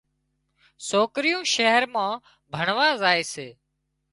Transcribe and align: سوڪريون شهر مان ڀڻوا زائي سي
سوڪريون 0.89 1.43
شهر 1.53 1.83
مان 1.93 2.11
ڀڻوا 2.53 2.89
زائي 3.01 3.23
سي 3.33 3.47